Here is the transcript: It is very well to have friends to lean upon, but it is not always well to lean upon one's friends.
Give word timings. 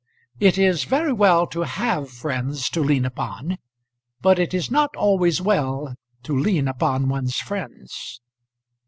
It 0.39 0.57
is 0.57 0.85
very 0.85 1.13
well 1.13 1.45
to 1.45 1.61
have 1.61 2.09
friends 2.09 2.71
to 2.71 2.81
lean 2.81 3.05
upon, 3.05 3.59
but 4.19 4.39
it 4.39 4.51
is 4.51 4.71
not 4.71 4.95
always 4.95 5.39
well 5.41 5.93
to 6.23 6.35
lean 6.35 6.67
upon 6.67 7.07
one's 7.07 7.35
friends. 7.37 8.19